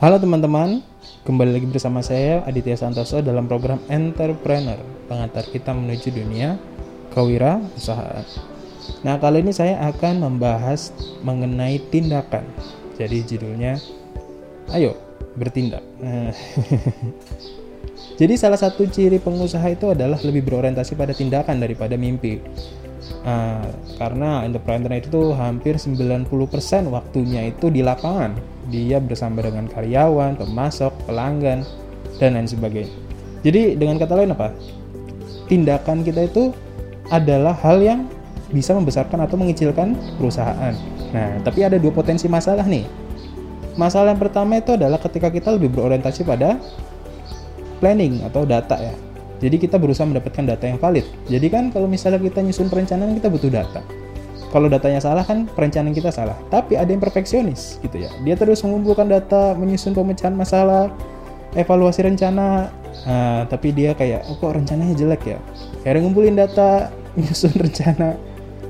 Halo 0.00 0.16
teman-teman, 0.16 0.80
kembali 1.28 1.60
lagi 1.60 1.68
bersama 1.68 2.00
saya 2.00 2.40
Aditya 2.48 2.72
Santoso 2.72 3.20
dalam 3.20 3.44
program 3.44 3.76
Entrepreneur, 3.84 4.80
pengantar 5.04 5.44
kita 5.44 5.76
menuju 5.76 6.08
dunia 6.16 6.56
kewirausahaan. 7.12 8.24
Nah, 9.04 9.20
kali 9.20 9.44
ini 9.44 9.52
saya 9.52 9.76
akan 9.92 10.24
membahas 10.24 10.96
mengenai 11.20 11.84
tindakan. 11.92 12.48
Jadi 12.96 13.28
judulnya 13.28 13.76
Ayo 14.72 14.96
bertindak. 15.36 15.84
Nah, 16.00 16.32
Jadi 18.24 18.40
salah 18.40 18.56
satu 18.56 18.88
ciri 18.88 19.20
pengusaha 19.20 19.68
itu 19.68 19.92
adalah 19.92 20.16
lebih 20.24 20.48
berorientasi 20.48 20.96
pada 20.96 21.12
tindakan 21.12 21.60
daripada 21.60 22.00
mimpi. 22.00 22.40
Nah, 23.20 23.68
karena 24.00 24.48
entrepreneur 24.48 24.96
itu 24.96 25.36
hampir 25.36 25.76
90% 25.76 26.24
waktunya 26.88 27.52
itu 27.52 27.68
di 27.68 27.84
lapangan. 27.84 28.59
Dia 28.70 29.02
bersama 29.02 29.42
dengan 29.42 29.66
karyawan, 29.66 30.38
pemasok, 30.38 30.94
pelanggan, 31.10 31.66
dan 32.22 32.38
lain 32.38 32.46
sebagainya. 32.46 32.90
Jadi 33.42 33.74
dengan 33.74 33.98
kata 33.98 34.14
lain 34.14 34.32
apa? 34.32 34.54
Tindakan 35.50 36.06
kita 36.06 36.30
itu 36.30 36.54
adalah 37.10 37.58
hal 37.58 37.82
yang 37.82 38.00
bisa 38.54 38.74
membesarkan 38.74 39.26
atau 39.26 39.34
mengecilkan 39.34 39.98
perusahaan. 40.18 40.74
Nah, 41.10 41.42
tapi 41.42 41.66
ada 41.66 41.78
dua 41.78 41.90
potensi 41.90 42.30
masalah 42.30 42.62
nih. 42.66 42.86
Masalah 43.74 44.14
yang 44.14 44.22
pertama 44.22 44.58
itu 44.58 44.74
adalah 44.74 44.98
ketika 44.98 45.30
kita 45.30 45.54
lebih 45.54 45.74
berorientasi 45.74 46.22
pada 46.26 46.58
planning 47.82 48.22
atau 48.26 48.46
data 48.46 48.76
ya. 48.78 48.94
Jadi 49.40 49.56
kita 49.56 49.80
berusaha 49.80 50.04
mendapatkan 50.04 50.44
data 50.44 50.68
yang 50.68 50.76
valid. 50.76 51.06
Jadi 51.26 51.46
kan 51.48 51.72
kalau 51.72 51.88
misalnya 51.88 52.20
kita 52.20 52.44
nyusun 52.44 52.68
perencanaan 52.68 53.16
kita 53.16 53.32
butuh 53.32 53.48
data. 53.48 53.80
Kalau 54.50 54.66
datanya 54.66 54.98
salah 54.98 55.22
kan 55.22 55.46
perencanaan 55.46 55.94
kita 55.94 56.10
salah. 56.10 56.34
Tapi 56.50 56.74
ada 56.74 56.90
yang 56.90 56.98
perfeksionis 56.98 57.78
gitu 57.86 58.02
ya. 58.02 58.10
Dia 58.26 58.34
terus 58.34 58.66
mengumpulkan 58.66 59.06
data, 59.06 59.54
menyusun 59.54 59.94
pemecahan 59.94 60.34
masalah, 60.34 60.90
evaluasi 61.54 62.02
rencana. 62.02 62.74
Nah, 63.06 63.46
tapi 63.46 63.70
dia 63.70 63.94
kayak, 63.94 64.26
oh 64.26 64.34
kok 64.36 64.58
rencananya 64.58 64.94
jelek 64.98 65.22
ya. 65.22 65.38
Akhirnya 65.86 66.02
ngumpulin 66.02 66.34
data, 66.34 66.90
menyusun 67.14 67.54
rencana, 67.54 68.18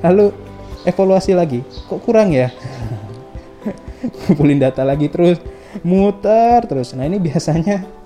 lalu 0.05 0.37
evaluasi 0.85 1.33
lagi. 1.33 1.65
Kok 1.89 2.01
kurang 2.05 2.37
ya? 2.37 2.53
ngumpulin 4.29 4.61
data 4.61 4.85
lagi 4.85 5.09
terus, 5.09 5.41
muter 5.81 6.61
terus. 6.69 6.93
Nah 6.93 7.09
ini 7.09 7.17
biasanya 7.17 8.01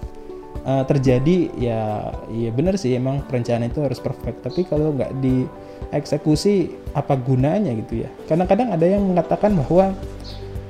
uh, 0.64 0.84
terjadi 0.88 1.52
ya 1.54 2.10
ya 2.32 2.50
benar 2.50 2.80
sih 2.80 2.96
emang 2.96 3.22
perencanaan 3.28 3.68
itu 3.68 3.84
harus 3.84 4.00
perfect 4.00 4.42
tapi 4.42 4.64
kalau 4.64 4.96
nggak 4.96 5.12
dieksekusi 5.94 6.74
apa 6.94 7.14
gunanya 7.14 7.70
gitu 7.84 8.06
ya. 8.06 8.10
Kadang-kadang 8.26 8.74
ada 8.74 8.86
yang 8.86 9.02
mengatakan 9.06 9.54
bahwa 9.54 9.94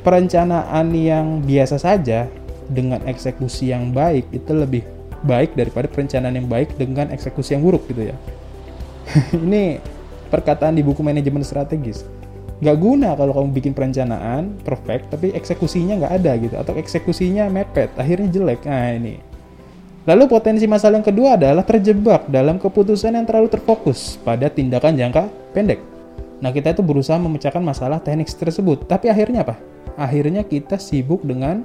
perencanaan 0.05 0.93
yang 0.93 1.41
biasa 1.41 1.81
saja 1.81 2.29
dengan 2.69 3.01
eksekusi 3.09 3.73
yang 3.73 3.93
baik 3.93 4.29
itu 4.33 4.53
lebih 4.53 4.85
baik 5.25 5.57
daripada 5.57 5.89
perencanaan 5.89 6.37
yang 6.37 6.49
baik 6.49 6.77
dengan 6.77 7.09
eksekusi 7.09 7.57
yang 7.57 7.65
buruk 7.65 7.89
gitu 7.89 8.13
ya. 8.13 8.17
Ini 9.45 9.81
perkataan 10.29 10.77
di 10.77 10.85
buku 10.85 11.01
manajemen 11.01 11.41
strategis. 11.41 12.05
Nggak 12.61 12.77
guna 12.81 13.19
kalau 13.19 13.33
kamu 13.35 13.49
bikin 13.51 13.73
perencanaan 13.75 14.57
perfect 14.63 15.11
tapi 15.11 15.35
eksekusinya 15.35 16.01
nggak 16.01 16.15
ada 16.23 16.33
gitu 16.39 16.55
atau 16.57 16.73
eksekusinya 16.79 17.51
mepet 17.51 17.91
akhirnya 17.97 18.29
jelek. 18.31 18.63
Nah 18.65 18.95
ini 18.95 19.34
Lalu 20.05 20.29
potensi 20.29 20.69
masalah 20.69 21.01
yang 21.01 21.09
kedua 21.09 21.41
adalah 21.41 21.65
terjebak 21.65 22.29
dalam 22.29 22.61
keputusan 22.61 23.17
yang 23.17 23.25
terlalu 23.25 23.49
terfokus 23.49 24.21
pada 24.21 24.53
tindakan 24.53 25.01
jangka 25.01 25.33
pendek. 25.57 25.81
Nah, 26.45 26.53
kita 26.53 26.77
itu 26.77 26.85
berusaha 26.85 27.17
memecahkan 27.17 27.65
masalah 27.65 28.05
teknik 28.05 28.29
tersebut, 28.29 28.85
tapi 28.85 29.09
akhirnya 29.09 29.49
apa? 29.49 29.57
Akhirnya 29.97 30.45
kita 30.45 30.77
sibuk 30.77 31.25
dengan 31.25 31.65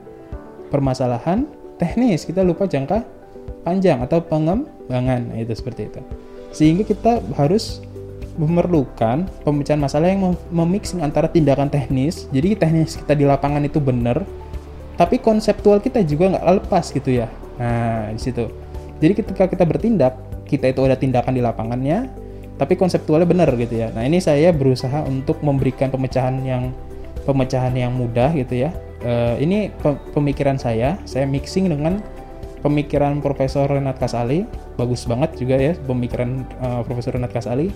permasalahan 0.72 1.44
teknis, 1.75 2.24
kita 2.24 2.40
lupa 2.40 2.64
jangka 2.64 3.03
panjang 3.68 4.00
atau 4.08 4.24
pengembangan. 4.24 5.35
Nah, 5.35 5.38
itu 5.44 5.52
seperti 5.52 5.91
itu. 5.91 6.00
Sehingga 6.56 6.88
kita 6.88 7.19
harus 7.35 7.84
memerlukan 8.40 9.28
pemecahan 9.44 9.84
masalah 9.84 10.16
yang 10.16 10.31
memixing 10.47 11.03
antara 11.03 11.28
tindakan 11.28 11.68
teknis, 11.68 12.31
jadi 12.31 12.56
teknis 12.56 12.96
kita 12.96 13.19
di 13.19 13.28
lapangan 13.28 13.68
itu 13.68 13.84
benar, 13.84 14.24
tapi 14.96 15.19
konseptual 15.19 15.84
kita 15.84 16.00
juga 16.08 16.40
nggak 16.40 16.64
lepas 16.64 16.88
gitu 16.96 17.19
ya 17.19 17.28
Nah, 17.59 18.16
di 18.16 18.22
situ. 18.24 18.47
Jadi 19.00 19.14
ketika 19.20 19.47
kita 19.52 19.64
bertindak, 19.68 20.16
kita 20.47 20.72
itu 20.72 20.81
ada 20.88 20.96
tindakan 20.96 21.36
di 21.36 21.44
lapangannya, 21.44 22.09
tapi 22.59 22.75
konseptualnya 22.75 23.28
benar 23.28 23.52
gitu 23.56 23.75
ya. 23.80 23.92
Nah, 23.96 24.03
ini 24.03 24.20
saya 24.20 24.52
berusaha 24.52 25.06
untuk 25.08 25.40
memberikan 25.46 25.88
pemecahan 25.92 26.40
yang 26.44 26.72
pemecahan 27.24 27.72
yang 27.75 27.94
mudah 27.96 28.31
gitu 28.36 28.68
ya. 28.68 28.72
Uh, 29.00 29.40
ini 29.40 29.72
pemikiran 30.12 30.59
saya, 30.59 31.00
saya 31.08 31.24
mixing 31.24 31.72
dengan 31.72 32.03
pemikiran 32.59 33.24
Profesor 33.24 33.72
Renat 33.72 33.96
Kasali, 33.96 34.44
bagus 34.76 35.08
banget 35.08 35.40
juga 35.40 35.56
ya 35.56 35.72
pemikiran 35.88 36.44
uh, 36.59 36.81
Profesor 36.84 37.16
Renat 37.16 37.31
Kasali. 37.31 37.72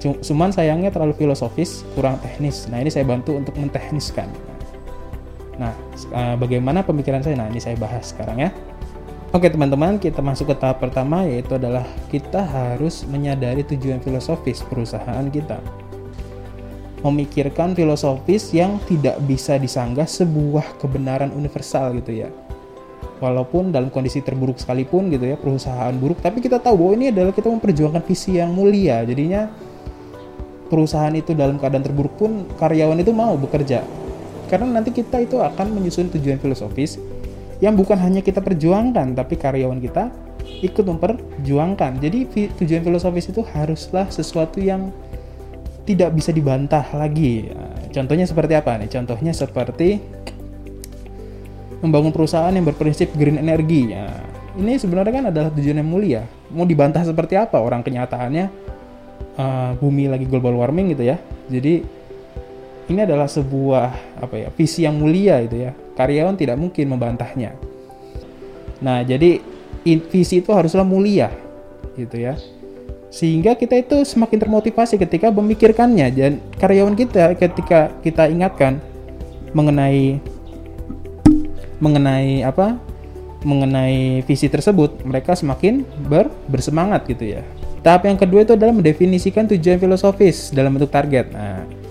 Cuman 0.00 0.52
sayangnya 0.52 0.92
terlalu 0.92 1.16
filosofis, 1.16 1.84
kurang 1.96 2.20
teknis. 2.20 2.68
Nah, 2.68 2.80
ini 2.80 2.88
saya 2.92 3.04
bantu 3.08 3.36
untuk 3.36 3.56
mentekniskan. 3.56 4.28
Nah, 5.60 5.72
uh, 6.12 6.36
bagaimana 6.36 6.80
pemikiran 6.84 7.20
saya? 7.20 7.40
Nah, 7.40 7.48
ini 7.52 7.60
saya 7.60 7.76
bahas 7.76 8.12
sekarang 8.12 8.40
ya. 8.40 8.50
Oke 9.34 9.50
teman-teman, 9.50 9.98
kita 9.98 10.22
masuk 10.22 10.54
ke 10.54 10.62
tahap 10.62 10.78
pertama 10.78 11.26
yaitu 11.26 11.58
adalah 11.58 11.82
kita 12.06 12.38
harus 12.38 13.02
menyadari 13.02 13.66
tujuan 13.66 13.98
filosofis 13.98 14.62
perusahaan 14.62 15.26
kita. 15.26 15.58
Memikirkan 17.02 17.74
filosofis 17.74 18.54
yang 18.54 18.78
tidak 18.86 19.18
bisa 19.26 19.58
disanggah 19.58 20.06
sebuah 20.06 20.78
kebenaran 20.78 21.34
universal 21.34 21.98
gitu 21.98 22.22
ya. 22.22 22.30
Walaupun 23.18 23.74
dalam 23.74 23.90
kondisi 23.90 24.22
terburuk 24.22 24.62
sekalipun 24.62 25.10
gitu 25.10 25.26
ya, 25.26 25.34
perusahaan 25.34 25.90
buruk, 25.98 26.22
tapi 26.22 26.38
kita 26.38 26.62
tahu 26.62 26.86
bahwa 26.86 26.92
ini 26.94 27.10
adalah 27.10 27.34
kita 27.34 27.50
memperjuangkan 27.50 28.06
visi 28.06 28.38
yang 28.38 28.54
mulia. 28.54 29.02
Jadinya 29.02 29.50
perusahaan 30.70 31.10
itu 31.10 31.34
dalam 31.34 31.58
keadaan 31.58 31.82
terburuk 31.82 32.14
pun 32.22 32.46
karyawan 32.54 33.02
itu 33.02 33.10
mau 33.10 33.34
bekerja. 33.34 33.82
Karena 34.46 34.78
nanti 34.78 34.94
kita 34.94 35.26
itu 35.26 35.42
akan 35.42 35.74
menyusun 35.74 36.14
tujuan 36.14 36.38
filosofis 36.38 37.02
yang 37.64 37.72
bukan 37.80 37.96
hanya 37.96 38.20
kita 38.20 38.44
perjuangkan 38.44 39.16
tapi 39.16 39.40
karyawan 39.40 39.80
kita 39.80 40.12
ikut 40.60 40.84
memperjuangkan. 40.84 41.96
Jadi 41.96 42.52
tujuan 42.60 42.84
filosofis 42.84 43.32
itu 43.32 43.40
haruslah 43.40 44.12
sesuatu 44.12 44.60
yang 44.60 44.92
tidak 45.88 46.12
bisa 46.12 46.28
dibantah 46.28 46.84
lagi. 46.92 47.48
Nah, 47.48 47.88
contohnya 47.88 48.28
seperti 48.28 48.52
apa 48.52 48.76
nih? 48.76 48.88
Contohnya 48.92 49.32
seperti 49.32 50.00
membangun 51.80 52.12
perusahaan 52.12 52.52
yang 52.52 52.68
berprinsip 52.68 53.12
green 53.16 53.40
energy. 53.40 53.96
Ya, 53.96 54.12
ini 54.60 54.76
sebenarnya 54.76 55.12
kan 55.12 55.24
adalah 55.32 55.48
tujuan 55.56 55.80
yang 55.80 55.88
mulia. 55.88 56.22
Mau 56.52 56.68
dibantah 56.68 57.00
seperti 57.00 57.40
apa? 57.40 57.60
Orang 57.60 57.80
kenyataannya 57.80 58.52
uh, 59.40 59.72
bumi 59.80 60.12
lagi 60.12 60.28
global 60.28 60.56
warming 60.60 60.92
gitu 60.92 61.08
ya. 61.08 61.16
Jadi 61.48 62.03
ini 62.88 63.00
adalah 63.04 63.24
sebuah 63.24 64.18
apa 64.20 64.34
ya 64.36 64.48
visi 64.52 64.84
yang 64.84 65.00
mulia 65.00 65.40
itu 65.40 65.68
ya. 65.68 65.72
Karyawan 65.94 66.36
tidak 66.36 66.60
mungkin 66.60 66.90
membantahnya. 66.90 67.56
Nah 68.84 69.00
jadi 69.00 69.40
visi 69.84 70.44
itu 70.44 70.50
haruslah 70.52 70.84
mulia 70.84 71.32
gitu 71.96 72.16
ya. 72.20 72.36
Sehingga 73.14 73.54
kita 73.54 73.78
itu 73.78 74.02
semakin 74.02 74.42
termotivasi 74.42 74.98
ketika 74.98 75.30
memikirkannya. 75.30 76.06
Dan 76.12 76.32
karyawan 76.58 76.98
kita 76.98 77.38
ketika 77.38 77.94
kita 78.02 78.26
ingatkan 78.28 78.82
mengenai 79.54 80.18
mengenai 81.78 82.42
apa 82.42 82.76
mengenai 83.44 84.24
visi 84.24 84.48
tersebut 84.48 85.04
mereka 85.04 85.36
semakin 85.36 85.84
ber, 86.08 86.32
bersemangat 86.48 87.06
gitu 87.06 87.38
ya. 87.38 87.42
Tahap 87.84 88.08
yang 88.08 88.16
kedua 88.16 88.48
itu 88.48 88.56
adalah 88.56 88.72
mendefinisikan 88.72 89.44
tujuan 89.44 89.76
filosofis 89.76 90.48
dalam 90.50 90.72
bentuk 90.72 90.88
target. 90.88 91.28
Nah 91.30 91.83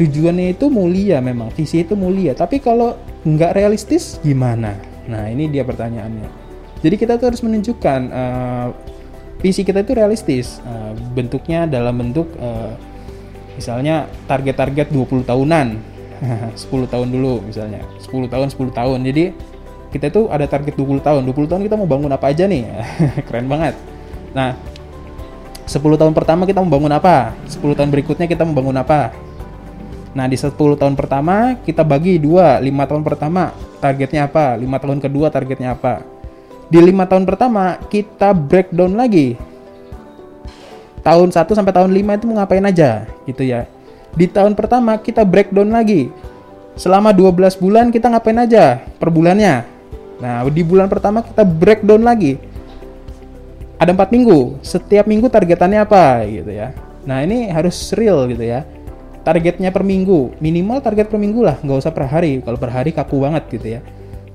tujuannya 0.00 0.56
itu 0.56 0.72
mulia 0.72 1.20
memang 1.20 1.52
visi 1.52 1.84
itu 1.84 1.92
mulia. 1.92 2.32
Tapi 2.32 2.56
kalau 2.56 2.96
nggak 3.28 3.52
realistis 3.52 4.16
gimana? 4.24 4.72
Nah 5.04 5.28
ini 5.28 5.52
dia 5.52 5.60
pertanyaannya. 5.60 6.28
Jadi 6.80 6.96
kita 6.96 7.20
tuh 7.20 7.28
harus 7.28 7.44
menunjukkan 7.44 8.00
uh, 8.08 8.68
visi 9.44 9.60
kita 9.60 9.84
itu 9.84 9.92
realistis. 9.92 10.64
Uh, 10.64 10.96
bentuknya 11.12 11.68
dalam 11.68 12.00
bentuk 12.00 12.32
uh, 12.40 12.72
misalnya 13.60 14.08
target-target 14.24 14.88
20 14.88 15.28
tahunan. 15.28 15.68
10 16.56 16.92
tahun 16.92 17.08
dulu 17.12 17.44
misalnya. 17.44 17.84
10 18.00 18.32
tahun 18.32 18.48
10 18.48 18.72
tahun. 18.72 18.98
Jadi 19.04 19.24
kita 19.92 20.08
tuh 20.08 20.32
ada 20.32 20.48
target 20.48 20.80
20 20.80 21.04
tahun. 21.04 21.28
20 21.28 21.50
tahun 21.52 21.62
kita 21.68 21.76
mau 21.76 21.84
bangun 21.84 22.08
apa 22.08 22.32
aja 22.32 22.48
nih? 22.48 22.64
Keren 23.28 23.52
banget. 23.52 23.76
Nah 24.32 24.56
10 25.68 25.76
tahun 25.76 26.16
pertama 26.16 26.48
kita 26.48 26.64
mau 26.64 26.72
bangun 26.72 26.96
apa? 26.96 27.36
10 27.52 27.60
tahun 27.76 27.92
berikutnya 27.92 28.24
kita 28.24 28.48
mau 28.48 28.56
bangun 28.56 28.80
apa 28.80 29.28
Nah, 30.10 30.26
di 30.26 30.34
10 30.34 30.74
tahun 30.74 30.98
pertama 30.98 31.54
kita 31.62 31.86
bagi 31.86 32.18
dua, 32.18 32.58
5 32.58 32.90
tahun 32.90 33.02
pertama 33.06 33.54
targetnya 33.78 34.26
apa, 34.26 34.58
5 34.58 34.82
tahun 34.82 34.98
kedua 34.98 35.30
targetnya 35.30 35.78
apa. 35.78 36.02
Di 36.66 36.82
5 36.82 37.06
tahun 37.06 37.24
pertama 37.26 37.78
kita 37.86 38.34
breakdown 38.34 38.98
lagi. 38.98 39.38
Tahun 41.06 41.28
1 41.30 41.54
sampai 41.54 41.72
tahun 41.72 41.90
5 41.94 42.18
itu 42.18 42.24
mau 42.26 42.42
ngapain 42.42 42.66
aja 42.66 43.06
gitu 43.26 43.46
ya. 43.46 43.70
Di 44.10 44.26
tahun 44.26 44.58
pertama 44.58 44.98
kita 44.98 45.22
breakdown 45.22 45.70
lagi. 45.70 46.10
Selama 46.74 47.14
12 47.14 47.54
bulan 47.58 47.94
kita 47.94 48.10
ngapain 48.10 48.38
aja 48.42 48.82
per 48.98 49.14
bulannya. 49.14 49.62
Nah, 50.18 50.42
di 50.50 50.62
bulan 50.66 50.90
pertama 50.90 51.22
kita 51.22 51.46
breakdown 51.46 52.02
lagi. 52.02 52.34
Ada 53.78 53.94
empat 53.94 54.10
minggu. 54.10 54.58
Setiap 54.60 55.06
minggu 55.06 55.30
targetannya 55.30 55.80
apa 55.86 56.26
gitu 56.26 56.50
ya. 56.50 56.74
Nah, 57.06 57.22
ini 57.22 57.48
harus 57.48 57.94
real 57.96 58.28
gitu 58.28 58.44
ya. 58.44 58.66
Targetnya 59.20 59.68
per 59.68 59.84
minggu, 59.84 60.40
minimal 60.40 60.80
target 60.80 61.12
per 61.12 61.20
minggu 61.20 61.44
lah, 61.44 61.60
nggak 61.60 61.78
usah 61.84 61.92
per 61.92 62.08
hari. 62.08 62.40
Kalau 62.40 62.56
per 62.56 62.72
hari 62.72 62.90
kaku 62.96 63.20
banget 63.20 63.44
gitu 63.52 63.78
ya. 63.78 63.80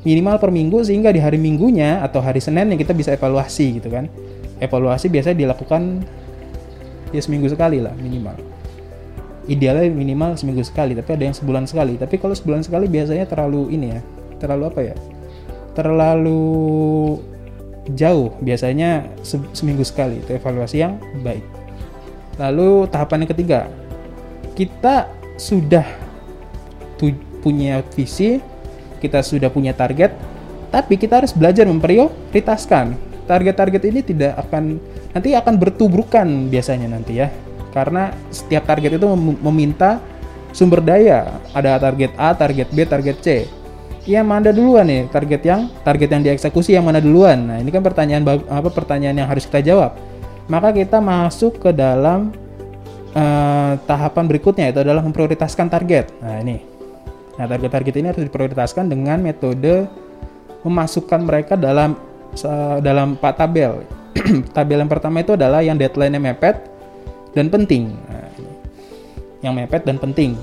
Minimal 0.05 0.37
per 0.37 0.53
minggu 0.53 0.85
sehingga 0.85 1.09
di 1.09 1.17
hari 1.17 1.41
minggunya 1.41 2.05
atau 2.05 2.21
hari 2.21 2.37
Senin 2.37 2.69
yang 2.69 2.77
kita 2.77 2.93
bisa 2.93 3.09
evaluasi 3.09 3.81
gitu 3.81 3.89
kan. 3.89 4.05
Evaluasi 4.61 5.09
biasanya 5.09 5.41
dilakukan 5.41 6.05
ya 7.15 7.21
seminggu 7.23 7.47
sekali 7.47 7.79
lah 7.79 7.95
minimal 7.95 8.35
idealnya 9.47 9.87
minimal 9.87 10.35
seminggu 10.35 10.65
sekali 10.65 10.97
tapi 10.97 11.15
ada 11.15 11.23
yang 11.29 11.35
sebulan 11.35 11.63
sekali 11.69 11.95
tapi 11.95 12.19
kalau 12.19 12.35
sebulan 12.35 12.65
sekali 12.65 12.91
biasanya 12.91 13.23
terlalu 13.29 13.71
ini 13.71 13.87
ya 13.95 14.01
terlalu 14.41 14.63
apa 14.67 14.81
ya 14.83 14.95
terlalu 15.77 16.43
jauh 17.93 18.33
biasanya 18.41 19.05
se 19.21 19.37
seminggu 19.53 19.85
sekali 19.85 20.19
itu 20.19 20.33
evaluasi 20.33 20.81
yang 20.81 20.97
baik 21.21 21.45
lalu 22.41 22.89
tahapan 22.89 23.23
yang 23.23 23.31
ketiga 23.31 23.59
kita 24.56 25.12
sudah 25.36 25.86
punya 27.46 27.86
visi 27.94 28.42
kita 28.98 29.22
sudah 29.22 29.54
punya 29.54 29.75
target 29.78 30.18
tapi 30.74 31.00
kita 31.00 31.24
harus 31.24 31.31
belajar 31.31 31.63
memprioritaskan. 31.69 33.00
Target-target 33.25 33.81
ini 33.88 34.04
tidak 34.04 34.36
akan 34.36 34.75
nanti 35.16 35.31
akan 35.31 35.56
bertubrukan 35.56 36.52
biasanya 36.52 36.92
nanti 36.92 37.24
ya. 37.24 37.31
Karena 37.72 38.12
setiap 38.28 38.68
target 38.68 39.00
itu 39.00 39.07
meminta 39.40 40.04
sumber 40.52 40.84
daya. 40.84 41.40
Ada 41.56 41.80
target 41.80 42.12
A 42.19 42.36
target 42.36 42.68
B 42.75 42.84
target 42.84 43.18
C. 43.24 43.28
Yang 44.04 44.28
mana 44.28 44.52
duluan 44.52 44.86
nih? 44.86 45.07
Target 45.10 45.42
yang 45.48 45.62
target 45.81 46.10
yang 46.12 46.22
dieksekusi 46.28 46.75
yang 46.75 46.84
mana 46.84 47.00
duluan? 47.00 47.40
Nah 47.50 47.57
ini 47.63 47.72
kan 47.72 47.80
pertanyaan 47.80 48.28
apa 48.28 48.69
pertanyaan 48.69 49.16
yang 49.16 49.30
harus 49.31 49.48
kita 49.48 49.63
jawab. 49.63 49.96
Maka 50.52 50.75
kita 50.75 51.00
masuk 51.00 51.57
ke 51.63 51.72
dalam 51.72 52.36
uh, 53.15 53.79
tahapan 53.88 54.25
berikutnya 54.27 54.69
itu 54.69 54.83
adalah 54.83 55.01
memprioritaskan 55.01 55.71
target 55.71 56.12
nah 56.19 56.38
ini 56.44 56.62
nah 57.35 57.47
target-target 57.47 57.94
ini 58.00 58.07
harus 58.12 58.23
diprioritaskan 58.27 58.88
dengan 58.88 59.19
metode 59.19 59.89
memasukkan 60.63 61.19
mereka 61.23 61.53
dalam 61.59 61.95
dalam 62.83 63.15
empat 63.15 63.35
tabel 63.39 63.83
tabel 64.56 64.79
yang 64.79 64.91
pertama 64.91 65.19
itu 65.23 65.35
adalah 65.35 65.59
yang 65.59 65.75
deadline-nya 65.75 66.19
mepet 66.19 66.75
dan 67.35 67.51
penting. 67.51 67.91
Nah, 68.07 68.31
yang 69.44 69.53
mepet 69.53 69.83
dan 69.83 70.00
penting. 70.00 70.39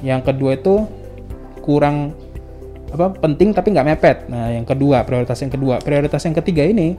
Yang 0.00 0.32
kedua 0.32 0.56
itu 0.56 0.88
kurang 1.62 2.16
apa 2.90 3.12
penting 3.12 3.52
tapi 3.52 3.76
nggak 3.76 3.86
mepet. 3.94 4.18
Nah, 4.32 4.50
yang 4.50 4.66
kedua 4.66 5.04
prioritas 5.04 5.38
yang 5.44 5.52
kedua, 5.52 5.78
prioritas 5.78 6.24
yang 6.24 6.34
ketiga 6.34 6.64
ini 6.66 6.96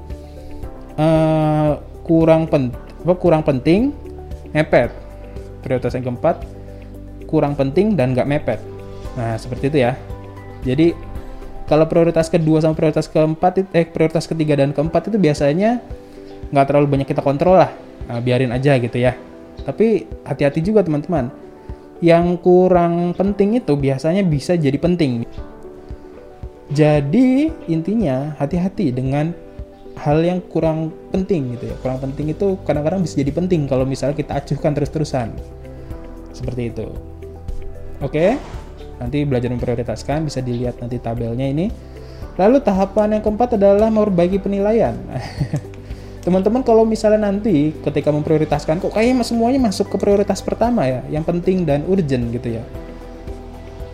uh, 0.95 1.81
kurang 2.05 2.47
pen 2.47 2.71
apa 3.03 3.13
kurang 3.19 3.43
penting, 3.43 3.91
mepet. 4.55 4.93
Prioritas 5.63 5.95
yang 5.95 6.11
keempat 6.11 6.43
kurang 7.25 7.57
penting 7.57 7.97
dan 7.97 8.13
nggak 8.13 8.29
mepet. 8.29 8.59
Nah, 9.17 9.39
seperti 9.39 9.73
itu 9.73 9.77
ya. 9.81 9.97
Jadi 10.61 10.93
kalau 11.65 11.87
prioritas 11.87 12.27
kedua 12.27 12.59
sama 12.59 12.75
prioritas 12.75 13.07
keempat 13.07 13.63
eh 13.71 13.87
prioritas 13.87 14.27
ketiga 14.27 14.59
dan 14.59 14.75
keempat 14.75 15.09
itu 15.09 15.17
biasanya 15.17 15.79
nggak 16.53 16.65
terlalu 16.69 16.87
banyak 16.91 17.07
kita 17.09 17.23
kontrol 17.23 17.57
lah 17.57 17.71
uh, 18.11 18.19
biarin 18.19 18.51
aja 18.51 18.77
gitu 18.77 18.99
ya 18.99 19.15
tapi 19.63 20.05
hati-hati 20.27 20.59
juga 20.59 20.83
teman-teman 20.83 21.31
yang 22.03 22.35
kurang 22.37 23.15
penting 23.15 23.57
itu 23.57 23.73
biasanya 23.79 24.21
bisa 24.27 24.59
jadi 24.59 24.75
penting 24.75 25.23
jadi 26.73 27.53
intinya 27.69 28.35
hati-hati 28.37 28.91
dengan 28.91 29.31
hal 29.99 30.19
yang 30.25 30.39
kurang 30.49 30.89
penting 31.13 31.53
gitu 31.57 31.69
ya. 31.69 31.75
Kurang 31.79 32.01
penting 32.01 32.33
itu 32.33 32.57
kadang-kadang 32.65 33.05
bisa 33.05 33.21
jadi 33.21 33.31
penting 33.33 33.69
kalau 33.69 33.85
misalnya 33.85 34.17
kita 34.17 34.41
acuhkan 34.41 34.73
terus-terusan. 34.73 35.33
Seperti 36.33 36.73
itu. 36.73 36.87
Oke? 38.01 38.37
Nanti 38.97 39.25
belajar 39.27 39.49
memprioritaskan 39.53 40.25
bisa 40.25 40.41
dilihat 40.41 40.81
nanti 40.81 40.97
tabelnya 40.97 41.45
ini. 41.45 41.69
Lalu 42.33 42.65
tahapan 42.65 43.19
yang 43.19 43.21
keempat 43.21 43.61
adalah 43.61 43.93
memperbaiki 43.93 44.41
penilaian. 44.41 44.97
Teman-teman 46.25 46.63
kalau 46.63 46.87
misalnya 46.87 47.29
nanti 47.29 47.75
ketika 47.83 48.07
memprioritaskan 48.09 48.79
kok 48.79 48.95
kayaknya 48.95 49.27
semuanya 49.27 49.59
masuk 49.59 49.91
ke 49.91 49.99
prioritas 49.99 50.39
pertama 50.39 50.87
ya 50.87 51.03
yang 51.11 51.19
penting 51.27 51.67
dan 51.67 51.83
urgent 51.83 52.31
gitu 52.31 52.55
ya 52.55 52.63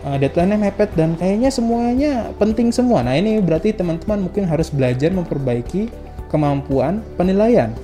uh, 0.04 0.16
deadline 0.16 0.56
mepet 0.56 0.90
dan 0.96 1.16
kayaknya 1.16 1.50
semuanya 1.52 2.12
penting 2.36 2.72
semua. 2.72 3.04
Nah 3.04 3.16
ini 3.16 3.40
berarti 3.40 3.74
teman-teman 3.74 4.28
mungkin 4.28 4.48
harus 4.48 4.72
belajar 4.72 5.12
memperbaiki 5.12 5.90
kemampuan 6.32 7.04
penilaian. 7.18 7.74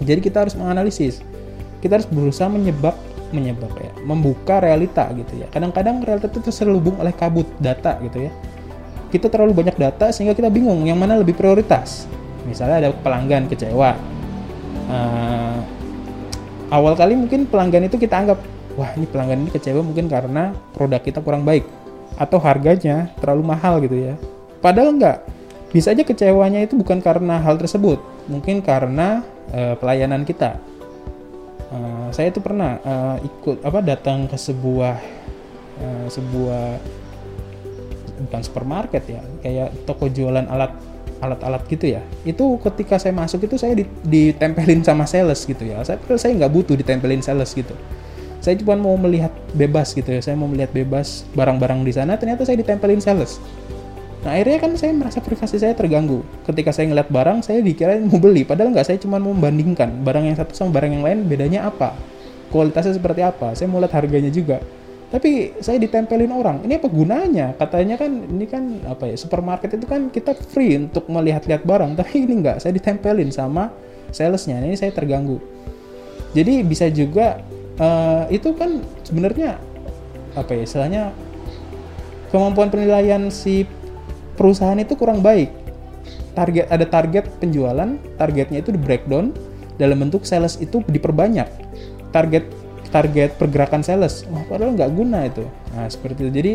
Jadi 0.00 0.20
kita 0.24 0.46
harus 0.46 0.56
menganalisis. 0.56 1.20
Kita 1.80 2.00
harus 2.00 2.08
berusaha 2.08 2.48
menyebab 2.48 2.96
menyebab 3.30 3.70
ya 3.78 3.94
membuka 4.02 4.58
realita 4.58 5.06
gitu 5.14 5.38
ya. 5.38 5.46
Kadang-kadang 5.54 6.02
realita 6.02 6.26
itu 6.26 6.42
terselubung 6.42 6.98
oleh 6.98 7.14
kabut 7.14 7.46
data 7.62 7.96
gitu 8.02 8.26
ya. 8.26 8.32
Kita 9.10 9.26
terlalu 9.26 9.64
banyak 9.64 9.76
data 9.78 10.14
sehingga 10.14 10.38
kita 10.38 10.50
bingung 10.50 10.86
yang 10.86 10.98
mana 10.98 11.18
lebih 11.18 11.34
prioritas. 11.34 12.06
Misalnya 12.46 12.86
ada 12.86 12.90
pelanggan 12.94 13.50
kecewa. 13.50 13.98
Uh, 14.90 15.58
awal 16.70 16.94
kali 16.98 17.14
mungkin 17.14 17.46
pelanggan 17.46 17.86
itu 17.86 17.98
kita 17.98 18.18
anggap 18.18 18.38
wah 18.80 18.96
ini 18.96 19.04
pelanggan 19.04 19.44
ini 19.44 19.50
kecewa 19.52 19.84
mungkin 19.84 20.08
karena 20.08 20.56
produk 20.72 21.04
kita 21.04 21.20
kurang 21.20 21.44
baik 21.44 21.68
atau 22.16 22.40
harganya 22.40 23.12
terlalu 23.20 23.44
mahal 23.44 23.76
gitu 23.84 23.96
ya. 24.00 24.14
Padahal 24.64 24.96
enggak. 24.96 25.18
Bisa 25.70 25.94
aja 25.94 26.02
kecewanya 26.02 26.64
itu 26.64 26.74
bukan 26.74 26.98
karena 26.98 27.38
hal 27.38 27.60
tersebut. 27.60 28.00
Mungkin 28.26 28.64
karena 28.64 29.22
uh, 29.52 29.76
pelayanan 29.76 30.24
kita. 30.24 30.56
Uh, 31.70 32.10
saya 32.10 32.34
itu 32.34 32.42
pernah 32.42 32.82
uh, 32.82 33.16
ikut 33.22 33.62
apa 33.62 33.78
datang 33.78 34.26
ke 34.26 34.34
sebuah 34.34 34.98
uh, 35.78 36.06
sebuah 36.10 36.82
bukan 38.26 38.42
supermarket 38.42 39.06
ya 39.06 39.22
kayak 39.40 39.86
toko 39.86 40.10
jualan 40.10 40.44
alat 40.50 40.74
alat-alat 41.22 41.62
gitu 41.70 41.94
ya. 41.94 42.02
Itu 42.26 42.58
ketika 42.58 42.98
saya 42.98 43.14
masuk 43.14 43.46
itu 43.46 43.54
saya 43.54 43.78
ditempelin 44.02 44.82
sama 44.82 45.06
sales 45.06 45.46
gitu 45.46 45.62
ya. 45.62 45.78
Saya 45.86 46.02
saya 46.18 46.34
nggak 46.34 46.50
butuh 46.50 46.74
ditempelin 46.74 47.22
sales 47.22 47.54
gitu 47.54 47.76
saya 48.40 48.56
cuma 48.56 48.72
mau 48.74 48.96
melihat 48.96 49.30
bebas 49.52 49.92
gitu 49.92 50.08
ya. 50.08 50.24
Saya 50.24 50.34
mau 50.34 50.48
melihat 50.48 50.72
bebas 50.72 51.28
barang-barang 51.36 51.84
di 51.84 51.92
sana. 51.92 52.16
Ternyata 52.16 52.48
saya 52.48 52.56
ditempelin 52.56 53.00
sales. 53.04 53.36
Nah 54.24 54.36
akhirnya 54.36 54.58
kan 54.60 54.72
saya 54.80 54.92
merasa 54.96 55.20
privasi 55.20 55.60
saya 55.60 55.76
terganggu. 55.76 56.24
Ketika 56.48 56.72
saya 56.72 56.88
ngeliat 56.88 57.12
barang 57.12 57.44
saya 57.44 57.60
dikira 57.60 58.00
mau 58.00 58.16
beli. 58.16 58.48
Padahal 58.48 58.72
nggak 58.72 58.88
saya 58.88 58.98
cuma 59.00 59.20
mau 59.20 59.36
membandingkan 59.36 60.00
barang 60.00 60.24
yang 60.24 60.36
satu 60.40 60.56
sama 60.56 60.72
barang 60.72 60.90
yang 60.96 61.04
lain 61.04 61.28
bedanya 61.28 61.68
apa 61.68 61.92
kualitasnya 62.50 62.96
seperti 62.98 63.20
apa. 63.20 63.52
Saya 63.52 63.70
mau 63.70 63.78
lihat 63.78 63.94
harganya 63.94 64.28
juga. 64.28 64.58
Tapi 65.10 65.58
saya 65.58 65.76
ditempelin 65.82 66.30
orang. 66.30 66.62
Ini 66.62 66.78
apa 66.78 66.86
gunanya? 66.86 67.46
Katanya 67.58 67.98
kan 67.98 68.12
ini 68.30 68.46
kan 68.46 68.62
apa 68.86 69.10
ya 69.10 69.16
supermarket 69.18 69.74
itu 69.74 69.86
kan 69.86 70.06
kita 70.08 70.32
free 70.38 70.78
untuk 70.78 71.06
melihat-lihat 71.10 71.66
barang. 71.66 71.98
Tapi 71.98 72.24
ini 72.24 72.40
enggak 72.40 72.62
saya 72.62 72.72
ditempelin 72.72 73.28
sama 73.34 73.74
salesnya. 74.14 74.62
Ini 74.62 74.78
saya 74.78 74.94
terganggu. 74.94 75.42
Jadi 76.30 76.62
bisa 76.62 76.86
juga 76.88 77.42
uh, 77.80 78.28
itu 78.28 78.52
kan 78.54 78.84
sebenarnya 79.02 79.56
apa 80.36 80.54
ya 80.54 80.62
istilahnya 80.62 81.02
kemampuan 82.30 82.70
penilaian 82.70 83.32
si 83.32 83.66
perusahaan 84.38 84.78
itu 84.78 84.94
kurang 84.94 85.24
baik. 85.24 85.50
Target 86.30 86.70
ada 86.70 86.86
target 86.86 87.24
penjualan 87.42 87.98
targetnya 88.14 88.62
itu 88.62 88.70
di 88.70 88.78
breakdown 88.78 89.34
dalam 89.80 89.98
bentuk 89.98 90.22
sales 90.22 90.60
itu 90.62 90.84
diperbanyak. 90.86 91.48
Target 92.14 92.46
target 92.94 93.34
pergerakan 93.34 93.82
sales 93.82 94.22
wah 94.30 94.46
padahal 94.46 94.78
nggak 94.78 94.90
guna 94.94 95.26
itu. 95.26 95.42
Nah 95.74 95.90
seperti 95.90 96.28
itu. 96.28 96.30
Jadi 96.30 96.52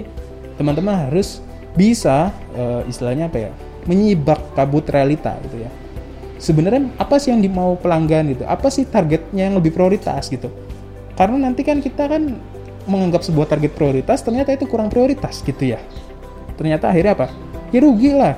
teman-teman 0.55 1.11
harus 1.11 1.43
bisa 1.75 2.31
uh, 2.55 2.87
istilahnya 2.87 3.27
apa 3.27 3.49
ya 3.49 3.51
menyibak 3.83 4.39
kabut 4.55 4.87
realita 4.87 5.35
gitu 5.43 5.67
ya. 5.67 5.71
Sebenarnya 6.39 6.87
apa 6.95 7.19
sih 7.19 7.35
yang 7.35 7.43
dimau 7.43 7.75
pelanggan 7.75 8.31
gitu? 8.31 8.47
Apa 8.47 8.71
sih 8.71 8.87
targetnya 8.87 9.51
yang 9.51 9.59
lebih 9.59 9.75
prioritas 9.75 10.31
gitu 10.31 10.47
karena 11.15 11.49
nanti 11.49 11.63
kan 11.63 11.79
kita 11.79 12.11
kan 12.11 12.35
menganggap 12.85 13.25
sebuah 13.25 13.49
target 13.49 13.73
prioritas 13.73 14.21
ternyata 14.21 14.53
itu 14.53 14.69
kurang 14.69 14.93
prioritas 14.93 15.41
gitu 15.41 15.73
ya. 15.73 15.79
Ternyata 16.55 16.91
akhirnya 16.91 17.17
apa? 17.17 17.27
Ya 17.73 17.79
rugi 17.81 18.13
lah. 18.13 18.37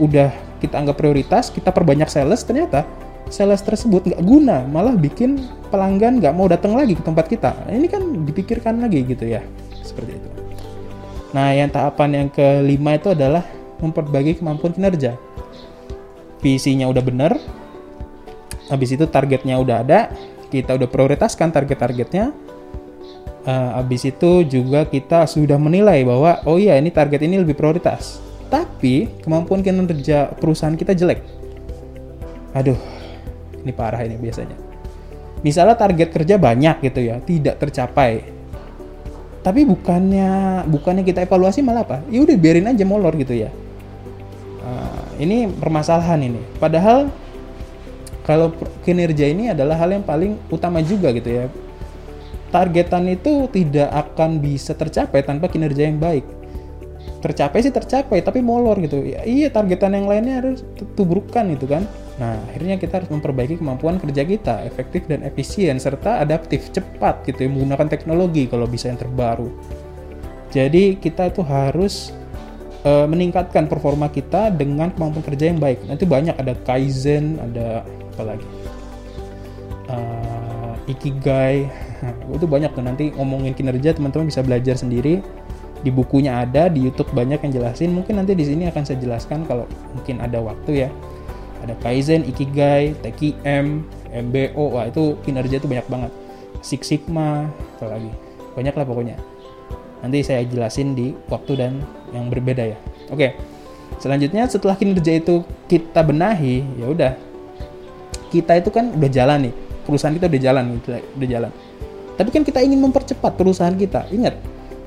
Udah 0.00 0.32
kita 0.58 0.80
anggap 0.80 0.96
prioritas 0.96 1.52
kita 1.52 1.68
perbanyak 1.68 2.08
sales 2.08 2.40
ternyata 2.40 2.88
sales 3.28 3.60
tersebut 3.60 4.08
nggak 4.08 4.22
guna 4.24 4.64
malah 4.64 4.96
bikin 4.96 5.36
pelanggan 5.68 6.20
nggak 6.20 6.32
mau 6.32 6.48
datang 6.48 6.72
lagi 6.72 6.96
ke 6.96 7.02
tempat 7.04 7.28
kita. 7.28 7.52
Ini 7.68 7.86
kan 7.90 8.02
dipikirkan 8.24 8.80
lagi 8.80 9.04
gitu 9.04 9.28
ya 9.28 9.44
seperti 9.84 10.16
itu. 10.16 10.28
Nah 11.36 11.52
yang 11.52 11.68
tahapan 11.68 12.24
yang 12.24 12.28
kelima 12.32 12.96
itu 12.96 13.12
adalah 13.12 13.44
memperbaiki 13.82 14.40
kemampuan 14.40 14.72
kinerja. 14.72 15.18
Visinya 16.40 16.88
udah 16.88 17.02
bener 17.04 17.32
habis 18.72 18.96
itu 18.96 19.04
targetnya 19.04 19.60
udah 19.60 19.84
ada 19.84 20.08
kita 20.54 20.78
udah 20.78 20.86
prioritaskan 20.86 21.50
target-targetnya 21.50 22.30
uh, 23.44 23.70
habis 23.80 24.04
itu 24.08 24.44
juga 24.44 24.88
kita 24.88 25.28
sudah 25.28 25.60
menilai 25.60 26.02
bahwa 26.04 26.40
oh 26.48 26.56
iya 26.56 26.76
ini 26.80 26.90
target 26.90 27.24
ini 27.24 27.40
lebih 27.40 27.56
prioritas. 27.56 28.20
Tetapi 28.48 29.24
kemampuan 29.24 29.64
kinerja 29.64 30.30
perusahaan 30.38 30.76
kita 30.76 30.94
jelek. 30.94 31.20
Aduh 32.54 32.78
ini 33.64 33.72
parah 33.72 34.00
ini 34.04 34.16
biasanya. 34.20 34.56
Misalnya 35.44 35.76
target 35.76 36.08
kerja 36.12 36.40
banyak 36.40 36.76
gitu 36.84 37.00
ya 37.04 37.20
tidak 37.20 37.60
tercapai. 37.60 38.32
Tapi 39.44 39.60
bukannya 39.68 40.64
bukannya 40.64 41.04
kita 41.04 41.28
evaluasi 41.28 41.60
malah 41.60 41.84
apa? 41.84 42.00
Ya 42.08 42.24
udah 42.24 42.36
biarin 42.40 42.70
aja 42.70 42.84
molor 42.88 43.12
gitu 43.20 43.36
ya. 43.36 43.52
Uh, 44.64 45.04
ini 45.20 45.52
permasalahan 45.52 46.16
ini. 46.24 46.40
Padahal 46.56 47.12
kalau 48.24 48.56
kinerja 48.82 49.28
ini 49.28 49.52
adalah 49.52 49.76
hal 49.76 49.92
yang 49.92 50.02
paling 50.02 50.40
utama 50.48 50.80
juga 50.80 51.12
gitu 51.12 51.28
ya. 51.28 51.46
Targetan 52.48 53.04
itu 53.12 53.44
tidak 53.52 53.92
akan 53.92 54.40
bisa 54.40 54.72
tercapai 54.72 55.20
tanpa 55.20 55.52
kinerja 55.52 55.84
yang 55.84 56.00
baik. 56.00 56.24
Tercapai 57.20 57.60
sih 57.60 57.72
tercapai 57.72 58.24
tapi 58.24 58.40
molor 58.40 58.80
gitu. 58.80 59.04
Ya, 59.04 59.20
iya 59.28 59.52
targetan 59.52 59.92
yang 59.92 60.08
lainnya 60.08 60.40
harus 60.40 60.64
tubrukan 60.96 61.44
itu 61.52 61.68
kan. 61.68 61.84
Nah, 62.14 62.38
akhirnya 62.48 62.78
kita 62.78 63.02
harus 63.02 63.10
memperbaiki 63.10 63.58
kemampuan 63.58 63.98
kerja 63.98 64.22
kita, 64.22 64.62
efektif 64.64 65.04
dan 65.10 65.26
efisien, 65.26 65.76
serta 65.82 66.22
adaptif, 66.22 66.70
cepat 66.70 67.26
gitu 67.26 67.44
ya, 67.44 67.48
menggunakan 67.50 67.90
teknologi 67.90 68.46
kalau 68.46 68.70
bisa 68.70 68.86
yang 68.86 69.00
terbaru. 69.02 69.50
Jadi, 70.54 70.94
kita 71.02 71.34
itu 71.34 71.42
harus 71.42 72.14
uh, 72.84 73.06
meningkatkan 73.08 73.66
performa 73.66 74.12
kita 74.12 74.52
dengan 74.54 74.92
kemampuan 74.92 75.24
kerja 75.24 75.50
yang 75.50 75.58
baik. 75.58 75.82
Nanti 75.88 76.04
banyak, 76.04 76.36
ada 76.36 76.54
Kaizen, 76.62 77.40
ada 77.40 77.82
apa 77.84 78.22
lagi? 78.22 78.46
Uh, 79.90 80.72
Ikigai, 80.88 81.68
itu 82.36 82.46
banyak 82.46 82.70
tuh 82.76 82.84
nanti 82.84 83.10
ngomongin 83.16 83.56
kinerja 83.56 83.96
teman-teman 83.96 84.28
bisa 84.28 84.44
belajar 84.44 84.76
sendiri 84.76 85.24
di 85.84 85.92
bukunya 85.92 86.40
ada 86.40 86.72
di 86.72 86.80
YouTube 86.80 87.12
banyak 87.12 87.44
yang 87.44 87.52
jelasin 87.60 87.92
mungkin 87.92 88.16
nanti 88.16 88.32
di 88.32 88.48
sini 88.48 88.64
akan 88.72 88.88
saya 88.88 88.96
jelaskan 89.04 89.44
kalau 89.44 89.68
mungkin 89.92 90.16
ada 90.16 90.40
waktu 90.40 90.88
ya 90.88 90.90
ada 91.64 91.76
Kaizen, 91.80 92.28
Ikigai, 92.28 92.92
TKM, 93.00 93.66
MBO, 94.28 94.76
wah 94.76 94.84
itu 94.84 95.16
kinerja 95.24 95.56
itu 95.56 95.64
banyak 95.64 95.88
banget. 95.88 96.12
Six 96.60 96.92
Sigma, 96.92 97.48
apa 97.80 97.96
lagi? 97.96 98.12
Banyak 98.52 98.76
lah 98.76 98.84
pokoknya. 98.84 99.16
Nanti 100.04 100.20
saya 100.20 100.44
jelasin 100.44 100.92
di 100.92 101.16
waktu 101.32 101.56
dan 101.56 101.80
yang 102.12 102.28
berbeda 102.28 102.60
ya. 102.60 102.78
Oke. 103.08 103.32
Selanjutnya 103.96 104.44
setelah 104.44 104.76
kinerja 104.76 105.16
itu 105.16 105.40
kita 105.64 106.04
benahi, 106.04 106.60
ya 106.76 106.92
udah. 106.92 107.12
Kita 108.28 108.60
itu 108.60 108.68
kan 108.68 108.92
udah 108.92 109.08
jalan 109.08 109.48
nih. 109.48 109.54
Perusahaan 109.88 110.12
kita 110.12 110.28
udah 110.28 110.40
jalan 110.44 110.64
gitu, 110.76 110.88
udah 110.92 111.28
jalan. 111.28 111.50
Tapi 112.20 112.28
kan 112.28 112.42
kita 112.44 112.60
ingin 112.60 112.84
mempercepat 112.84 113.32
perusahaan 113.32 113.72
kita. 113.72 114.04
Ingat, 114.12 114.36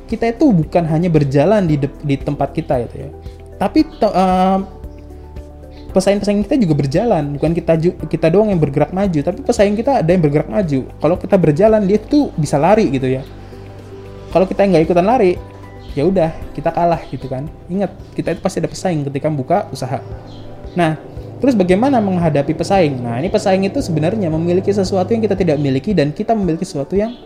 kita 0.06 0.30
itu 0.30 0.54
bukan 0.54 0.86
hanya 0.86 1.10
berjalan 1.10 1.66
di 1.66 1.82
di 1.82 2.16
tempat 2.22 2.54
kita 2.54 2.86
gitu 2.86 3.10
ya. 3.10 3.10
Tapi 3.58 3.90
uh, 4.06 4.60
pesaing-pesaing 5.98 6.46
kita 6.46 6.56
juga 6.62 6.74
berjalan 6.78 7.24
bukan 7.34 7.52
kita 7.58 7.74
kita 8.06 8.28
doang 8.30 8.54
yang 8.54 8.62
bergerak 8.62 8.94
maju 8.94 9.18
tapi 9.18 9.42
pesaing 9.42 9.74
kita 9.74 10.06
ada 10.06 10.10
yang 10.14 10.22
bergerak 10.22 10.46
maju 10.46 10.86
kalau 11.02 11.16
kita 11.18 11.36
berjalan 11.42 11.82
dia 11.90 11.98
tuh 11.98 12.30
bisa 12.38 12.62
lari 12.62 12.94
gitu 12.94 13.10
ya 13.10 13.26
kalau 14.32 14.46
kita 14.46 14.68
nggak 14.68 14.84
ikutan 14.88 15.06
lari 15.06 15.40
ya 15.98 16.06
udah 16.06 16.30
kita 16.54 16.70
kalah 16.70 17.02
gitu 17.10 17.26
kan 17.26 17.50
ingat 17.68 17.90
kita 18.14 18.38
itu 18.38 18.42
pasti 18.42 18.58
ada 18.62 18.70
pesaing 18.70 19.02
ketika 19.10 19.28
buka 19.34 19.66
usaha 19.74 19.98
nah 20.78 21.00
terus 21.42 21.58
bagaimana 21.58 21.98
menghadapi 21.98 22.54
pesaing 22.54 23.02
nah 23.02 23.18
ini 23.18 23.34
pesaing 23.34 23.66
itu 23.66 23.82
sebenarnya 23.82 24.30
memiliki 24.30 24.70
sesuatu 24.70 25.10
yang 25.14 25.26
kita 25.26 25.34
tidak 25.34 25.58
miliki 25.58 25.98
dan 25.98 26.14
kita 26.14 26.38
memiliki 26.38 26.66
sesuatu 26.66 26.94
yang 26.94 27.18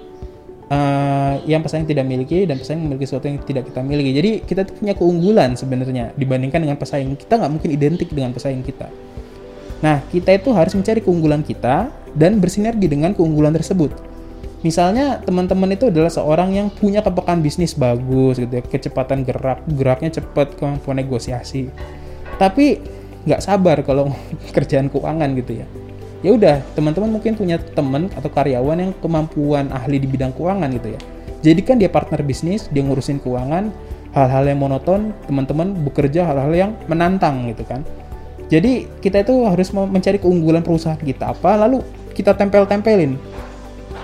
uh, 0.71 1.35
yang 1.43 1.59
pesaing 1.59 1.83
tidak 1.83 2.07
miliki 2.07 2.47
dan 2.47 2.55
pesaing 2.57 2.79
memiliki 2.79 3.05
sesuatu 3.05 3.27
yang 3.27 3.43
tidak 3.43 3.67
kita 3.67 3.83
miliki. 3.83 4.11
Jadi 4.15 4.31
kita 4.47 4.61
tuh 4.63 4.75
punya 4.79 4.93
keunggulan 4.95 5.59
sebenarnya 5.59 6.15
dibandingkan 6.15 6.63
dengan 6.63 6.77
pesaing. 6.79 7.19
Kita 7.19 7.35
nggak 7.37 7.51
mungkin 7.51 7.69
identik 7.75 8.09
dengan 8.09 8.31
pesaing 8.31 8.63
kita. 8.63 8.87
Nah, 9.81 9.99
kita 10.13 10.37
itu 10.37 10.49
harus 10.53 10.73
mencari 10.77 11.01
keunggulan 11.01 11.41
kita 11.41 11.89
dan 12.13 12.37
bersinergi 12.37 12.85
dengan 12.85 13.17
keunggulan 13.17 13.51
tersebut. 13.51 14.10
Misalnya 14.61 15.17
teman-teman 15.25 15.73
itu 15.73 15.89
adalah 15.89 16.13
seorang 16.13 16.53
yang 16.53 16.67
punya 16.69 17.01
kepekaan 17.01 17.41
bisnis 17.41 17.73
bagus 17.73 18.37
gitu 18.37 18.53
ya, 18.53 18.61
kecepatan 18.61 19.25
gerak, 19.25 19.65
geraknya 19.73 20.21
cepat, 20.21 20.53
kemampuan 20.53 21.01
negosiasi. 21.01 21.73
Tapi 22.37 22.77
nggak 23.25 23.41
sabar 23.41 23.81
kalau 23.81 24.13
kerjaan 24.55 24.89
keuangan 24.93 25.33
gitu 25.33 25.65
ya. 25.65 25.67
Ya 26.21 26.37
udah 26.37 26.61
teman-teman 26.77 27.17
mungkin 27.17 27.33
punya 27.33 27.57
teman 27.57 28.05
atau 28.13 28.29
karyawan 28.29 28.77
yang 28.77 28.91
kemampuan 29.01 29.73
ahli 29.73 29.97
di 29.97 30.05
bidang 30.05 30.29
keuangan 30.37 30.69
gitu 30.77 30.93
ya. 30.93 31.01
Jadikan 31.41 31.81
dia 31.81 31.89
partner 31.89 32.21
bisnis 32.21 32.69
dia 32.69 32.85
ngurusin 32.85 33.17
keuangan 33.17 33.73
hal-hal 34.13 34.45
yang 34.45 34.61
monoton 34.61 35.09
teman-teman 35.25 35.73
bekerja 35.81 36.29
hal-hal 36.29 36.53
yang 36.53 36.71
menantang 36.85 37.49
gitu 37.49 37.65
kan. 37.65 37.81
Jadi 38.53 38.85
kita 39.01 39.25
itu 39.25 39.33
harus 39.49 39.73
mencari 39.73 40.21
keunggulan 40.21 40.61
perusahaan 40.61 40.99
kita 40.99 41.33
apa 41.33 41.57
lalu 41.65 41.81
kita 42.13 42.37
tempel-tempelin 42.37 43.17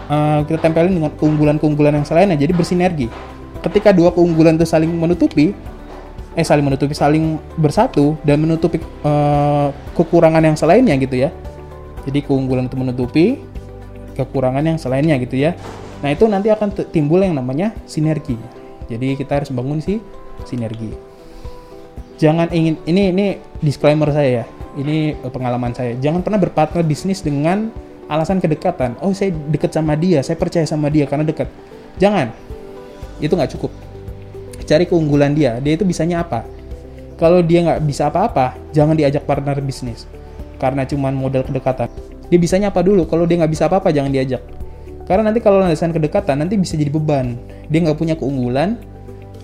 uh, 0.07 0.43
kita 0.47 0.59
tempelin 0.59 0.97
dengan 0.97 1.11
keunggulan-keunggulan 1.15 2.01
yang 2.01 2.07
selainnya 2.07 2.35
jadi 2.39 2.51
bersinergi 2.55 3.07
ketika 3.63 3.91
dua 3.91 4.11
keunggulan 4.11 4.55
itu 4.55 4.67
saling 4.67 4.89
menutupi 4.89 5.53
eh 6.37 6.45
saling 6.45 6.65
menutupi 6.65 6.93
saling 6.93 7.41
bersatu 7.57 8.13
dan 8.21 8.37
menutupi 8.41 8.77
uh, 9.01 9.73
kekurangan 9.97 10.43
yang 10.43 10.57
selainnya 10.57 10.93
gitu 11.01 11.17
ya 11.27 11.29
jadi 12.07 12.23
keunggulan 12.23 12.71
itu 12.71 12.77
menutupi 12.79 13.25
kekurangan 14.17 14.65
yang 14.65 14.79
selainnya 14.81 15.19
gitu 15.21 15.37
ya. 15.37 15.53
Nah 16.01 16.09
itu 16.09 16.25
nanti 16.25 16.49
akan 16.49 16.73
timbul 16.89 17.21
yang 17.21 17.37
namanya 17.37 17.75
sinergi. 17.85 18.39
Jadi 18.89 19.13
kita 19.13 19.43
harus 19.43 19.53
bangun 19.53 19.77
si 19.83 20.01
sinergi. 20.47 20.95
Jangan 22.17 22.49
ingin 22.49 22.81
ini 22.89 23.13
ini 23.13 23.25
disclaimer 23.61 24.09
saya 24.09 24.41
ya. 24.41 24.45
Ini 24.79 25.19
eh, 25.21 25.31
pengalaman 25.31 25.75
saya. 25.77 25.93
Jangan 25.99 26.25
pernah 26.25 26.41
berpartner 26.41 26.81
bisnis 26.81 27.21
dengan 27.21 27.69
alasan 28.07 28.39
kedekatan. 28.39 28.95
Oh 29.03 29.11
saya 29.11 29.31
dekat 29.31 29.71
sama 29.71 29.93
dia, 29.95 30.23
saya 30.23 30.39
percaya 30.39 30.63
sama 30.63 30.87
dia 30.91 31.07
karena 31.07 31.27
dekat. 31.27 31.47
Jangan. 31.99 32.31
Itu 33.19 33.35
nggak 33.35 33.51
cukup. 33.55 33.71
Cari 34.67 34.83
keunggulan 34.83 35.31
dia. 35.31 35.59
Dia 35.63 35.79
itu 35.79 35.87
bisanya 35.87 36.23
apa? 36.23 36.43
Kalau 37.17 37.41
dia 37.41 37.63
nggak 37.63 37.81
bisa 37.87 38.11
apa-apa, 38.11 38.53
jangan 38.75 38.93
diajak 38.93 39.25
partner 39.25 39.57
bisnis 39.57 40.05
karena 40.61 40.85
cuman 40.85 41.13
modal 41.13 41.45
kedekatan. 41.45 41.89
Dia 42.27 42.39
bisanya 42.41 42.67
apa 42.73 42.83
dulu? 42.83 43.07
Kalau 43.07 43.23
dia 43.23 43.39
nggak 43.39 43.51
bisa 43.53 43.69
apa-apa 43.71 43.93
jangan 43.93 44.11
diajak. 44.11 44.43
Karena 45.07 45.31
nanti 45.31 45.39
kalau 45.39 45.63
landasan 45.63 45.95
kedekatan 45.95 46.43
nanti 46.43 46.59
bisa 46.59 46.75
jadi 46.75 46.91
beban. 46.91 47.39
Dia 47.71 47.79
nggak 47.87 47.97
punya 47.97 48.15
keunggulan, 48.19 48.75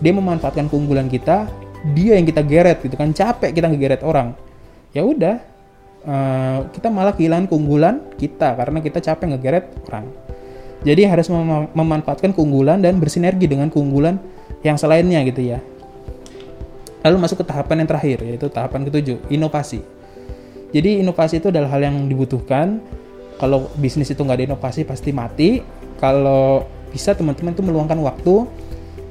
dia 0.04 0.12
memanfaatkan 0.12 0.68
keunggulan 0.68 1.08
kita, 1.08 1.48
dia 1.96 2.20
yang 2.20 2.28
kita 2.28 2.44
geret 2.44 2.84
gitu 2.84 3.00
kan 3.00 3.16
capek 3.16 3.56
kita 3.56 3.72
ngegeret 3.72 4.02
orang. 4.04 4.36
Ya 4.92 5.08
udah, 5.08 5.40
uh, 6.08 6.68
kita 6.72 6.88
malah 6.92 7.16
kehilangan 7.16 7.48
keunggulan 7.50 8.04
kita 8.20 8.56
karena 8.56 8.80
kita 8.80 9.00
capek 9.00 9.36
ngegeret 9.36 9.66
orang. 9.90 10.06
Jadi 10.84 11.08
harus 11.08 11.32
mem 11.32 11.72
memanfaatkan 11.72 12.36
keunggulan 12.36 12.84
dan 12.84 13.00
bersinergi 13.00 13.48
dengan 13.48 13.72
keunggulan 13.72 14.20
yang 14.68 14.76
selainnya 14.76 15.24
gitu 15.24 15.56
ya. 15.56 15.60
Lalu 17.04 17.18
masuk 17.20 17.44
ke 17.44 17.46
tahapan 17.48 17.84
yang 17.84 17.90
terakhir 17.90 18.18
yaitu 18.24 18.48
tahapan 18.52 18.88
ketujuh, 18.88 19.20
inovasi. 19.32 19.84
Jadi 20.74 21.04
inovasi 21.04 21.40
itu 21.40 21.52
adalah 21.52 21.72
hal 21.76 21.84
yang 21.84 21.96
dibutuhkan. 22.08 22.84
Kalau 23.40 23.68
bisnis 23.76 24.12
itu 24.12 24.24
nggak 24.24 24.40
ada 24.40 24.46
inovasi 24.56 24.88
pasti 24.88 25.12
mati. 25.12 25.60
Kalau 26.00 26.68
bisa 26.92 27.16
teman-teman 27.16 27.56
itu 27.56 27.64
meluangkan 27.64 28.00
waktu, 28.04 28.48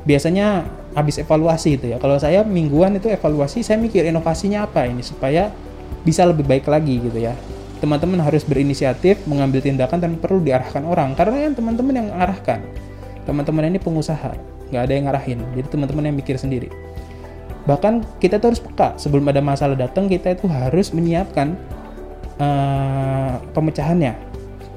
biasanya 0.04 0.64
habis 0.92 1.20
evaluasi 1.20 1.80
itu 1.80 1.86
ya. 1.88 1.96
Kalau 1.96 2.16
saya 2.20 2.44
mingguan 2.44 2.96
itu 2.96 3.08
evaluasi, 3.08 3.64
saya 3.64 3.80
mikir 3.80 4.04
inovasinya 4.04 4.68
apa 4.68 4.88
ini 4.88 5.00
supaya 5.00 5.52
bisa 6.02 6.26
lebih 6.26 6.46
baik 6.46 6.66
lagi 6.66 6.98
gitu 6.98 7.18
ya. 7.18 7.34
Teman-teman 7.82 8.22
harus 8.22 8.46
berinisiatif 8.46 9.26
mengambil 9.26 9.58
tindakan 9.58 9.98
dan 9.98 10.12
perlu 10.14 10.38
diarahkan 10.38 10.86
orang. 10.86 11.18
Karena 11.18 11.50
yang 11.50 11.54
teman-teman 11.58 11.94
yang 11.98 12.06
mengarahkan. 12.14 12.62
Teman-teman 13.26 13.70
ini 13.70 13.78
pengusaha, 13.78 14.34
nggak 14.70 14.82
ada 14.82 14.92
yang 14.94 15.04
ngarahin. 15.10 15.38
Jadi 15.58 15.66
teman-teman 15.70 16.04
yang 16.10 16.16
mikir 16.18 16.38
sendiri. 16.38 16.70
Bahkan 17.66 18.18
kita 18.18 18.42
tuh 18.42 18.54
harus 18.54 18.62
peka. 18.62 18.98
Sebelum 18.98 19.26
ada 19.30 19.38
masalah 19.42 19.78
datang 19.78 20.10
kita 20.10 20.34
itu 20.34 20.46
harus 20.50 20.90
menyiapkan 20.90 21.54
uh, 22.38 23.38
pemecahannya. 23.54 24.18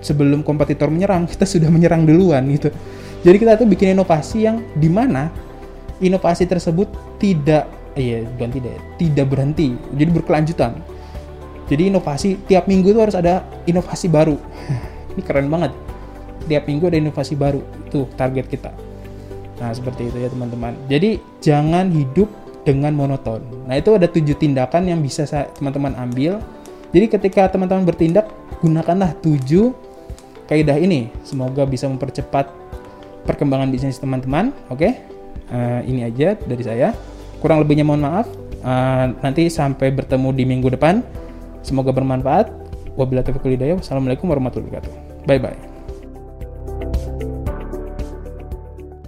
Sebelum 0.02 0.46
kompetitor 0.46 0.90
menyerang 0.94 1.26
kita 1.32 1.46
sudah 1.46 1.70
menyerang 1.70 2.06
duluan 2.06 2.46
gitu. 2.54 2.70
Jadi 3.26 3.38
kita 3.42 3.58
tuh 3.58 3.66
bikin 3.66 3.98
inovasi 3.98 4.46
yang 4.46 4.62
di 4.78 4.86
mana 4.86 5.34
inovasi 5.98 6.46
tersebut 6.46 7.18
tidak 7.18 7.66
iya 7.98 8.22
bukan 8.22 8.50
tidak 8.54 8.78
tidak 9.02 9.26
berhenti. 9.30 9.74
Jadi 9.98 10.10
berkelanjutan 10.14 10.95
jadi 11.66 11.90
inovasi 11.94 12.42
tiap 12.46 12.70
minggu 12.70 12.94
itu 12.94 13.00
harus 13.02 13.18
ada 13.18 13.46
inovasi 13.66 14.08
baru 14.12 14.38
ini 15.16 15.22
keren 15.26 15.48
banget 15.50 15.72
tiap 16.46 16.70
minggu 16.70 16.90
ada 16.90 16.98
inovasi 17.02 17.34
baru 17.34 17.62
itu 17.88 18.06
target 18.18 18.46
kita 18.50 18.72
nah 19.56 19.72
seperti 19.72 20.12
itu 20.12 20.18
ya 20.20 20.30
teman-teman 20.30 20.76
jadi 20.92 21.18
jangan 21.40 21.88
hidup 21.90 22.28
dengan 22.66 22.92
monoton. 22.98 23.46
Nah 23.70 23.78
itu 23.78 23.94
ada 23.94 24.10
tujuh 24.10 24.34
tindakan 24.36 24.90
yang 24.90 25.00
bisa 25.00 25.24
teman-teman 25.56 25.94
ambil. 25.96 26.42
Jadi 26.92 27.06
ketika 27.08 27.48
teman-teman 27.54 27.86
bertindak, 27.86 28.28
gunakanlah 28.60 29.14
tujuh 29.22 29.72
kaidah 30.50 30.76
ini. 30.76 31.14
Semoga 31.22 31.64
bisa 31.70 31.86
mempercepat 31.86 32.50
perkembangan 33.30 33.70
bisnis 33.70 34.02
teman-teman. 34.02 34.50
Oke, 34.74 34.90
okay? 34.90 34.92
uh, 35.54 35.86
ini 35.86 36.10
aja 36.10 36.34
dari 36.34 36.66
saya. 36.66 36.98
Kurang 37.40 37.62
lebihnya 37.62 37.86
mohon 37.86 38.02
maaf. 38.02 38.26
Uh, 38.66 39.14
nanti 39.22 39.46
sampai 39.54 39.94
bertemu 39.94 40.34
di 40.34 40.44
minggu 40.50 40.74
depan. 40.74 41.06
Semoga 41.66 41.90
bermanfaat. 41.90 42.54
Wabillahi 42.94 43.26
taufiq 43.26 43.58
Wassalamualaikum 43.82 44.30
warahmatullahi 44.30 44.70
wabarakatuh. 44.70 45.26
Bye 45.26 45.42
bye. 45.42 45.58